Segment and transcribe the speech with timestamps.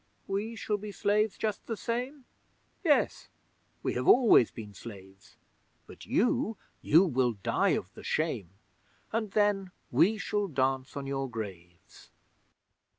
[0.25, 2.25] We shall be slaves just the same?
[2.83, 3.29] Yes,
[3.83, 5.37] we have always been slaves,
[5.85, 8.49] But you you will die of the shame,
[9.13, 12.09] And then we shall dance on your graves!